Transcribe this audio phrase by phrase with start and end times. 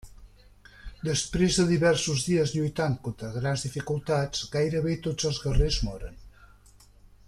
[1.07, 6.23] Després de diversos dies lluitant contra grans dificultats, gairebé tots els guerrers moren.